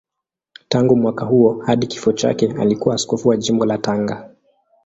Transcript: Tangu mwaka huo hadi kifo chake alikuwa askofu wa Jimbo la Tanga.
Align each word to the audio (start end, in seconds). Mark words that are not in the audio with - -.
Tangu 0.69 0.95
mwaka 0.95 1.25
huo 1.25 1.63
hadi 1.65 1.87
kifo 1.87 2.13
chake 2.13 2.53
alikuwa 2.59 2.95
askofu 2.95 3.27
wa 3.29 3.37
Jimbo 3.37 3.65
la 3.65 3.77
Tanga. 3.77 4.29